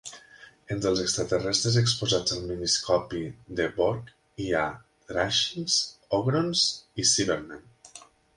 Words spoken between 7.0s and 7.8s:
i Cybermen.